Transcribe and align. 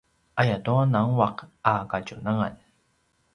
ayatua 0.41 0.81
nanguaq 0.91 1.37
a 1.69 1.73
kadjunangan 1.91 2.53